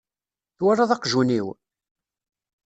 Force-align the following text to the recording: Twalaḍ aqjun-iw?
Twalaḍ 0.57 0.89
aqjun-iw? 0.91 1.47